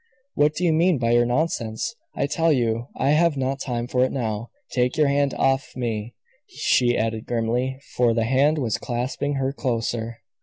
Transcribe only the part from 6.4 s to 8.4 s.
she added grimly for the